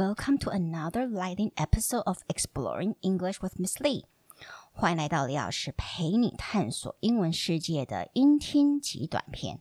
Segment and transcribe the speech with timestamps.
[0.00, 4.04] Welcome to another lighting episode of Exploring English with Miss Lee。
[4.72, 9.60] 欢迎来到李老师陪你探索英文世界的音听极短片。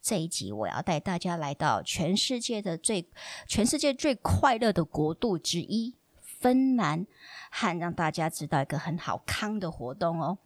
[0.00, 3.10] 这一集我要带大家来到全世界的最
[3.48, 7.06] 全世界最快乐的国度之一——芬兰，
[7.50, 10.38] 和让大家知道一个很好康的活动哦。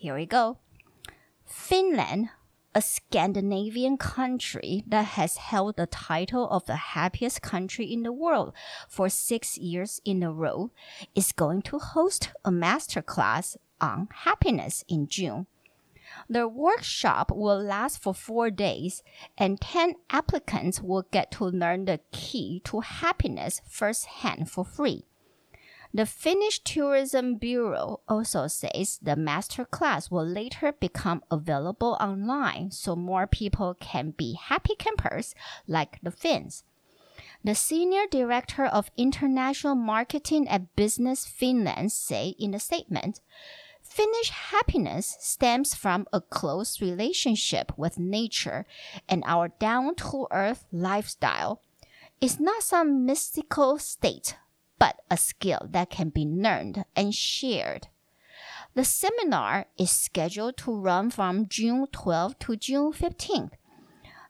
[0.00, 0.58] Here we go.
[1.46, 2.30] Finland
[2.73, 8.53] a Scandinavian country that has held the title of the happiest country in the world
[8.87, 10.71] for six years in a row,
[11.13, 15.47] is going to host a masterclass on happiness in June.
[16.29, 19.03] The workshop will last for four days,
[19.37, 25.05] and 10 applicants will get to learn the key to happiness firsthand for free.
[25.93, 32.95] The Finnish Tourism Bureau also says the master class will later become available online so
[32.95, 35.35] more people can be happy campers
[35.67, 36.63] like the Finns.
[37.43, 43.19] The senior director of international marketing at Business Finland say in a statement,
[43.81, 48.65] Finnish happiness stems from a close relationship with nature
[49.09, 51.61] and our down to earth lifestyle.
[52.21, 54.37] It's not some mystical state
[54.81, 57.87] but a skill that can be learned and shared.
[58.73, 63.51] The seminar is scheduled to run from June 12 to June 15th.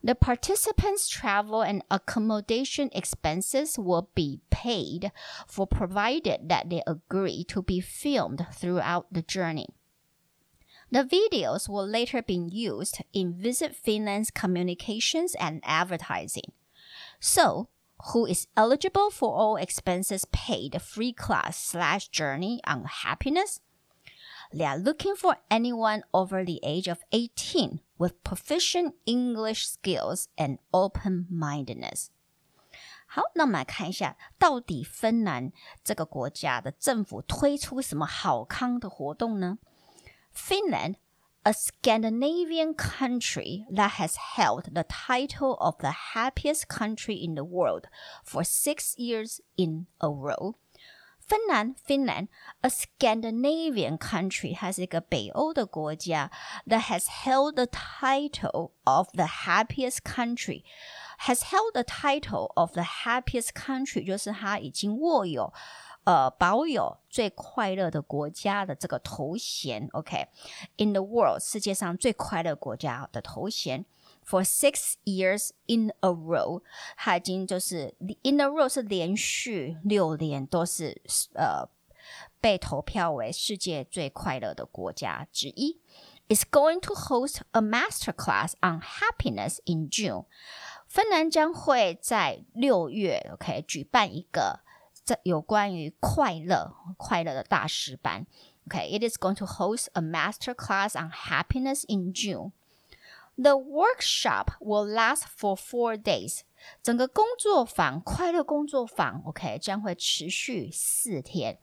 [0.03, 5.13] The participants' travel and accommodation expenses will be paid
[5.47, 9.67] for provided that they agree to be filmed throughout the journey.
[10.91, 16.52] The videos will later be used in Visit Finland's communications and advertising.
[17.21, 17.69] So,
[18.12, 23.61] who is eligible for all expenses paid free class slash journey on happiness.
[24.52, 30.58] They are looking for anyone over the age of 18 with proficient English skills and
[30.72, 32.11] open mindedness.
[33.08, 35.52] 好，那我们来看一下，到底芬兰
[35.83, 39.58] 这个国家的政府推出什么好康的活动呢？
[40.34, 40.96] Finland
[41.45, 47.86] a Scandinavian country that has held the title of the happiest country in the world
[48.24, 50.57] for six years in a row.
[51.20, 52.29] Finland, Finland,
[52.62, 54.86] a Scandinavian country, has a
[56.67, 60.64] that has held the title of the happiest country,
[61.18, 65.52] has held the title of the happiest country，就是它已经握有
[66.05, 73.84] 呃保有最快乐的国家的这个头衔，OK，in the world 世界上最快乐国家的头衔。
[74.24, 76.62] For six years in a row，
[76.96, 81.01] 它已经就是 in a row 是连续六年都是
[81.34, 81.68] 呃
[82.40, 85.80] 被投票为世界最快乐的国家之一。
[86.29, 90.24] Is going to host a master class on happiness in June。
[90.89, 94.58] 芬兰将会在六月，OK，举办一个
[95.05, 98.27] 这有关于快乐快乐的大师班。
[98.68, 102.51] Okay, it is going to host a master class on happiness in June.
[103.39, 106.40] The workshop will last for four days.
[106.83, 111.58] 整个工作坊快乐工作坊，OK，将会持续四天。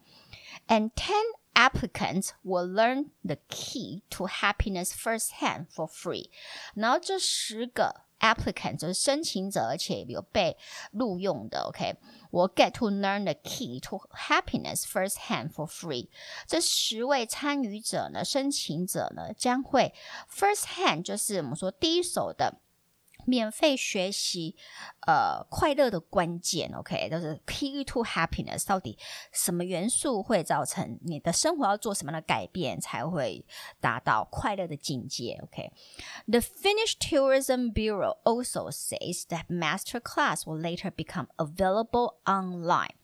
[0.68, 1.24] And ten
[1.56, 6.30] applicants will learn the key to happiness firsthand for free.
[6.76, 10.57] 然后这十个 applicant 就是申请者，而且有被
[10.93, 11.97] 录用的，OK，
[12.31, 16.09] 我 get to learn the key to happiness firsthand for free。
[16.47, 19.95] 这十位参与者呢，申请者呢，将会
[20.31, 22.61] firsthand 就是我们说第一手的。
[23.28, 24.56] 免费学习，
[25.08, 28.68] 呃，快乐的关键，OK，就是 key to happiness。
[28.68, 28.98] 到底
[29.32, 33.46] 什么元素会造成你的生活要做什么样的改变，才会
[33.80, 35.40] 达到快乐的境界？
[35.42, 42.96] OK，The Finnish Tourism Bureau also says that master class will later become available online.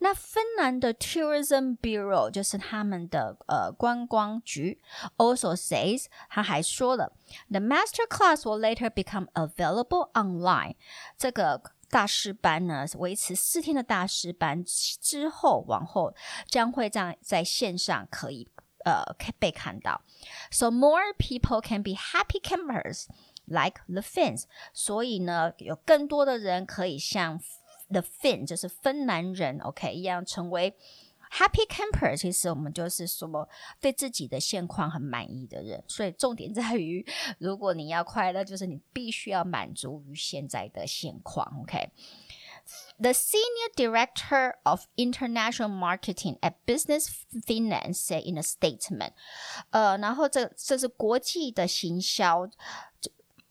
[0.00, 4.80] 那芬兰的 Tourism Bureau 就是他们的呃观光局
[5.16, 7.12] ，also says 他还说了
[7.50, 10.76] ，the master class will later become available online。
[11.16, 11.60] 这个
[11.90, 16.14] 大师班呢，维持四天的大师班之后，往后
[16.46, 18.46] 将会在在线上可以
[18.84, 19.02] 呃
[19.38, 20.02] 被看到
[20.50, 23.06] ，so more people can be happy campers
[23.46, 24.44] like the Finns。
[24.72, 27.40] 所以呢，有更多的人可以像
[27.90, 30.74] the Fin 就是芬兰人，OK，一样成为
[31.30, 32.16] happy camper。
[32.16, 33.48] 其实我们就是说
[33.80, 37.06] 对自己的现况很满意的人，所以重点在于，
[37.38, 41.90] 如果你要快乐，就是你必须要满足于现在的现况，OK。
[42.98, 47.08] The senior director of international marketing at Business
[47.46, 49.12] Finland said in a statement，
[49.70, 52.46] 呃，然后这这是国际的行销，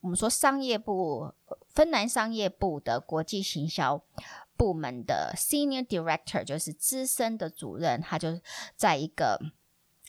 [0.02, 1.34] 我们说商业部
[1.77, 4.03] 芬兰商业部的国际行销
[4.57, 8.41] 部门的 senior director，就是资深的主任，他就
[8.77, 9.39] 在一个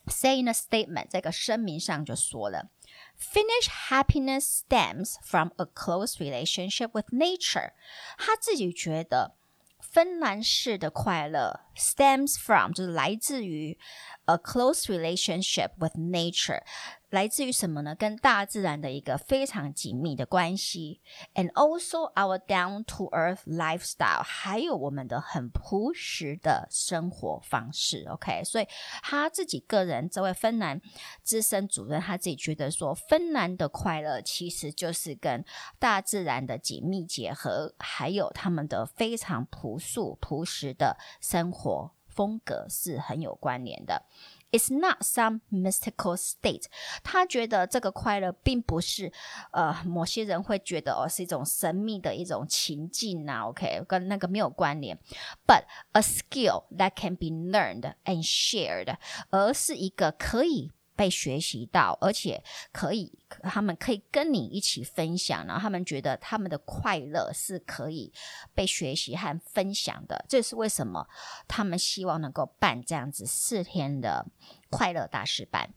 [0.08, 2.70] say in a statement 这个声明上就说了，
[3.18, 7.72] Finnish happiness stems from a close relationship with nature。
[8.18, 9.36] 他自己觉得
[9.80, 13.78] 芬兰式的快乐 stems from 就是来自于
[14.26, 16.64] a close relationship with nature。
[17.11, 17.95] 来自于什么呢？
[17.95, 21.01] 跟大自然的一个非常紧密的关系
[21.35, 28.05] ，and also our down to earth lifestyle，还有我们的很朴实的生活方式。
[28.11, 28.67] OK，所以
[29.03, 30.81] 他自己个人这位芬兰
[31.23, 35.43] 资深主任，他自己觉得说，芬兰的快乐其实就是跟
[35.79, 44.05] 大自然的紧密结合，还有他们的非常朴素朴实的生活风格是很有关联的。
[44.52, 46.66] It's not some mystical state。
[47.04, 49.12] 他觉得这个快乐并不是，
[49.52, 55.00] 呃，某些人会觉得哦是一种神秘的一种情境啊，OK，跟那个没有关联。
[55.48, 55.64] But
[55.94, 58.96] a skill that can be learned and shared，
[59.32, 60.72] 而是一个可以。
[60.99, 62.43] 被学习到，而且
[62.73, 68.13] 可以，他们可以跟你一起分享，然后他们觉得他们的快乐是可以
[68.53, 70.25] 被学习和分享的。
[70.29, 71.07] 这是为什么
[71.47, 74.27] 他们希望能够办这样子四天的
[74.71, 75.73] 快乐大师班。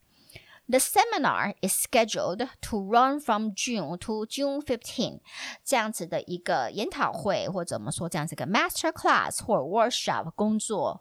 [0.67, 5.19] The seminar is scheduled to run from June to June fifteen，
[5.63, 10.99] 这样子的一个研讨会，或者我们说这样子一个 master class 或 workshop 工作。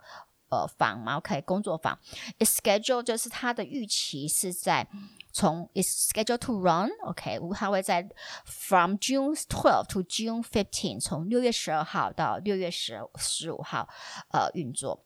[0.50, 1.98] 呃坊嘛，OK，工作坊，
[2.40, 4.88] is schedule 就是它的预期是在
[5.34, 8.08] 从 is scheduled to run，OK，它会在
[8.46, 13.90] from June twelve to June fifteen，从六月十二号到六月十十五号，
[14.30, 15.04] 呃，运作。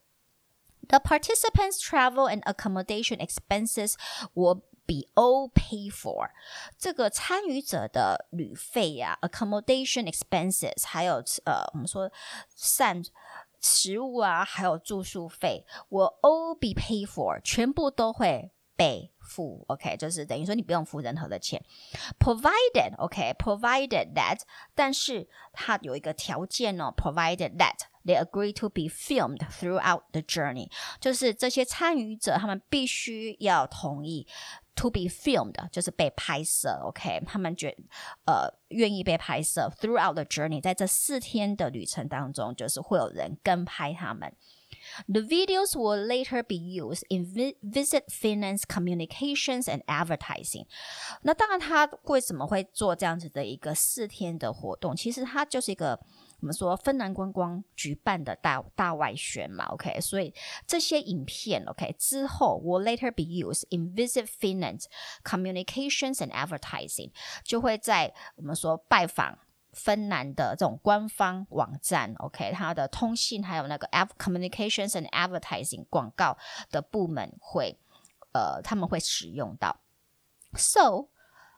[0.87, 3.93] The participants' travel and accommodation expenses
[4.33, 6.31] will be all paid for。
[6.77, 12.11] 这个参与者的旅费呀，accommodation expenses，还有呃，我们说
[12.55, 13.03] 善。
[13.64, 19.64] 食物啊，还有住宿费，我 all be paid for，全部都会被付。
[19.68, 21.64] OK，就是等于说你不用付任何的钱。
[22.18, 24.40] Provided，OK，provided that，
[24.74, 30.70] 但是它有一个条件哦，provided that they agree to be filmed throughout the journey，
[31.00, 34.26] 就是这些参与者他们必须要同意。
[34.74, 36.80] to be filmed，就是被拍摄。
[36.84, 37.76] OK，他们觉
[38.26, 39.70] 呃愿意被拍摄。
[39.80, 44.34] Throughout the journey，在这四天的旅程当中，就是会有人跟拍他们。
[45.06, 50.66] The videos will later be used in Visit Finland communications and advertising。
[51.22, 54.94] 那当然，他为什么会做这样子的一个四天的活动？
[54.94, 55.98] 其实它就是一个
[56.44, 60.34] 我们说芬兰观光举办的大大外宣嘛，OK，所以
[60.66, 64.84] 这些影片，OK，之后 will later be used in Visit Finland
[65.22, 67.12] communications and advertising，
[67.44, 69.38] 就会在我们说拜访
[69.72, 76.36] 芬兰的这种官方网站，OK，它的通信还有那个 app communications and advertising 广告
[76.70, 77.78] 的部门会，
[78.34, 79.80] 呃，他们会使用到
[80.52, 81.08] ，so。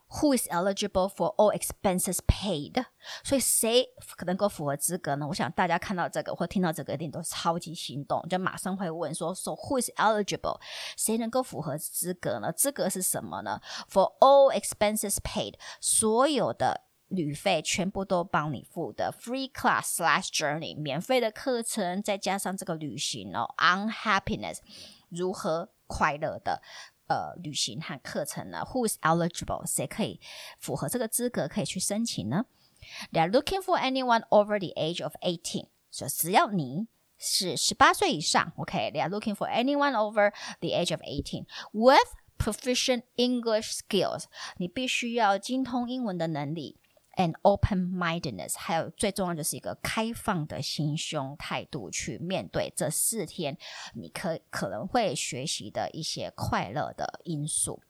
[0.09, 2.85] Who is eligible for all expenses paid？
[3.23, 5.27] 所以谁可能够符合资格呢？
[5.27, 10.61] 我想大家看到这个或听到这个一定都超级心动，就马上会问说：So who is eligible？
[10.95, 12.53] 谁能够符合资格呢？
[12.53, 13.59] 资格是什么呢
[13.89, 24.59] ？For all expenses paid，所有的旅费全部都帮你付的，free class slash journey，免费的课程，再加上这个旅行哦，unhappiness，
[25.09, 26.61] 如何快乐的。
[27.08, 28.62] 呃，旅行和课程呢？
[28.70, 29.66] Who is eligible？
[29.66, 30.20] 谁可以
[30.58, 32.46] 符合这个资格可以去申请呢？
[33.12, 35.68] They are looking for anyone over the age of eighteen。
[35.90, 36.88] 所以只要你
[37.18, 44.24] 是十八岁以上，OK，They are looking for anyone over the age of eighteen with proficient English skills。
[44.56, 46.80] 你必须要精通英文的能力。
[47.17, 53.57] And open-mindedness，还有最重要就是一个开放的心胸态度去面对这四天，
[53.95, 57.81] 你可可能会学习的一些快乐的因素。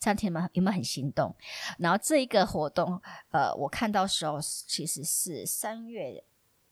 [0.00, 1.36] 这样听们有没有很心动？
[1.78, 6.24] 然后这一个活动，呃，我看到时候其实是三月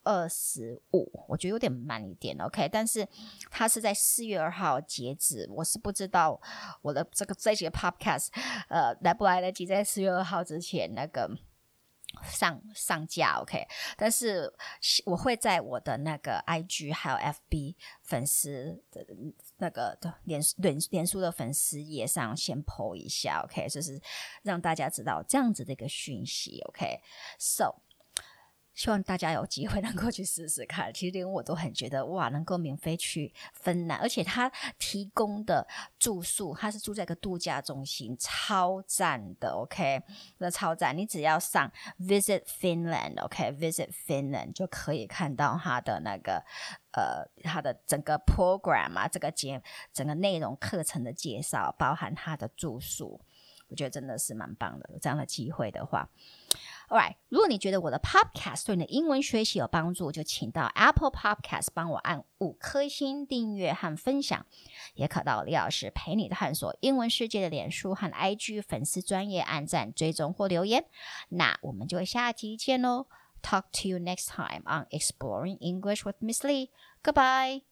[0.03, 2.69] 二十五，我觉得有点慢一点，OK。
[2.71, 3.07] 但是
[3.51, 6.41] 它是在四月二号截止，我是不知道
[6.81, 8.29] 我的这个这节 Podcast，
[8.69, 11.31] 呃，来不来得及在四月二号之前那个。
[12.25, 13.67] 上上架，OK，
[13.97, 14.53] 但是
[15.05, 19.07] 我会在我的那个 IG 还有 FB 粉丝的
[19.59, 24.01] 那个的脸脸脸书的粉丝页上先 PO 一下，OK，就是
[24.43, 27.83] 让大家知道这样子的一个讯息，OK，So。
[28.83, 30.93] 希望大家有机会能够去试试看。
[30.93, 35.65] 其实连我都很觉得哇，能够免费去芬兰，而且他提供的
[36.01, 39.51] 住宿，他是住在一个度假中心，超赞的。
[39.51, 40.03] OK，
[40.39, 40.99] 那超赞！
[40.99, 41.71] 你只要上
[42.01, 46.45] Visit Finland，OK，Visit Finland 就可以看到他的那个
[46.91, 49.63] 呃，他的整个 program 啊，这个节
[49.93, 53.21] 整个内容课程的介绍，包含他的住宿。
[53.69, 56.11] 我觉得真的是蛮棒的，有这样的机会的话
[56.89, 64.45] ，All right，如果你觉得我的 Podcast 对你的英文学习有帮助，就请到 Apple Podcast 帮我按五颗星订阅和分享，
[64.95, 70.85] 也可到李老师陪你探索英文世界的脸书和 IG 粉丝专业按赞追踪或留言。
[71.31, 73.07] 那我们就下集见喽
[73.43, 76.71] ，Talk to you next time on Exploring English with Miss Lee.
[77.03, 77.72] Goodbye.